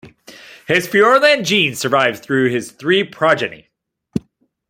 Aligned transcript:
His 0.67 0.87
Fiordland 0.87 1.45
genes 1.45 1.77
survive 1.77 2.21
through 2.21 2.49
his 2.49 2.71
three 2.71 3.03
progeny. 3.03 3.67